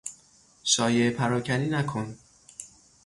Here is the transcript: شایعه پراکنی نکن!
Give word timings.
شایعه 0.63 1.09
پراکنی 1.11 1.69
نکن! 1.69 2.15